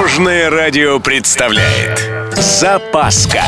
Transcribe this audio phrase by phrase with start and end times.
[0.00, 3.42] Дорожное радио представляет Запаска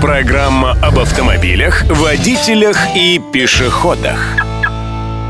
[0.00, 4.20] Программа об автомобилях, водителях и пешеходах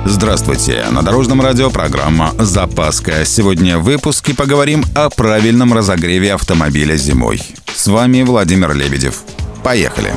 [0.04, 0.84] Здравствуйте!
[0.90, 3.24] На Дорожном радио программа «Запаска».
[3.24, 7.40] Сегодня в выпуске поговорим о правильном разогреве автомобиля зимой.
[7.74, 9.22] С вами Владимир Лебедев.
[9.64, 10.12] Поехали!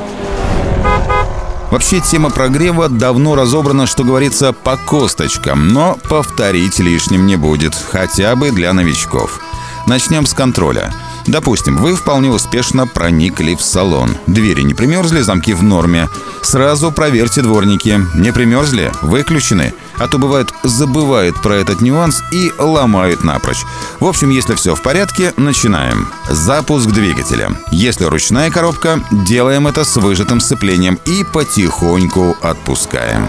[1.71, 8.35] Вообще тема прогрева давно разобрана, что говорится, по косточкам, но повторить лишним не будет, хотя
[8.35, 9.39] бы для новичков.
[9.87, 10.93] Начнем с контроля.
[11.27, 14.17] Допустим, вы вполне успешно проникли в салон.
[14.27, 16.09] Двери не примерзли, замки в норме.
[16.41, 18.01] Сразу проверьте дворники.
[18.15, 18.91] Не примерзли?
[19.01, 19.73] Выключены.
[19.97, 23.63] А то бывает забывают про этот нюанс и ломают напрочь.
[23.99, 26.07] В общем, если все в порядке, начинаем.
[26.29, 27.51] Запуск двигателя.
[27.71, 33.27] Если ручная коробка, делаем это с выжатым сцеплением и потихоньку отпускаем.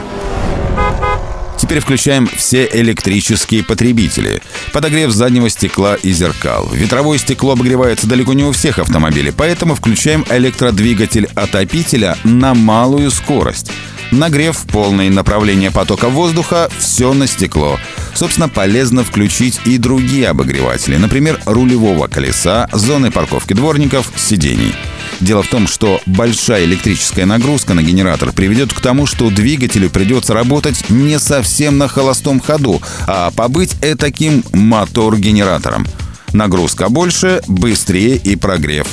[1.63, 4.43] Теперь включаем все электрические потребители.
[4.73, 6.69] Подогрев заднего стекла и зеркал.
[6.73, 13.71] Ветровое стекло обогревается далеко не у всех автомобилей, поэтому включаем электродвигатель отопителя на малую скорость.
[14.11, 17.79] Нагрев полное направление потока воздуха, все на стекло.
[18.13, 24.75] Собственно, полезно включить и другие обогреватели, например, рулевого колеса, зоны парковки дворников, сидений.
[25.21, 30.35] Дело в том, что большая электрическая нагрузка на генератор приведет к тому, что двигателю придется
[30.35, 35.87] работать не совсем на холостом ходу, а побыть таким мотор-генератором.
[36.33, 38.87] Нагрузка больше, быстрее и прогрев.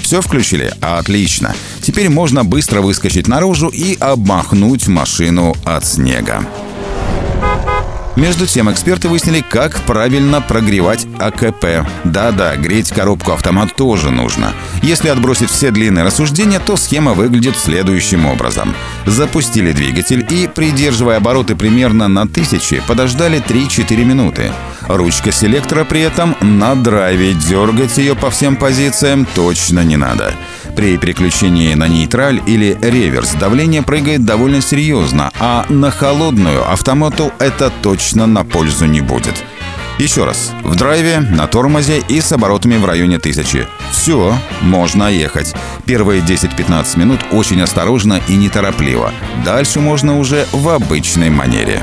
[0.00, 0.74] Все включили?
[0.80, 1.54] Отлично.
[1.80, 6.46] Теперь можно быстро выскочить наружу и обмахнуть машину от снега.
[8.16, 11.86] Между тем, эксперты выяснили, как правильно прогревать АКП.
[12.04, 14.52] Да-да, греть коробку автомат тоже нужно.
[14.82, 18.74] Если отбросить все длинные рассуждения, то схема выглядит следующим образом.
[19.06, 24.52] Запустили двигатель и, придерживая обороты примерно на тысячи, подождали 3-4 минуты.
[24.88, 27.32] Ручка селектора при этом на драйве.
[27.32, 30.34] Дергать ее по всем позициям точно не надо.
[30.76, 37.70] При переключении на нейтраль или реверс давление прыгает довольно серьезно, а на холодную автомату это
[37.82, 39.44] точно на пользу не будет.
[39.98, 40.52] Еще раз.
[40.64, 43.68] В драйве, на тормозе и с оборотами в районе 1000.
[43.92, 45.54] Все, можно ехать.
[45.84, 49.12] Первые 10-15 минут очень осторожно и неторопливо.
[49.44, 51.82] Дальше можно уже в обычной манере.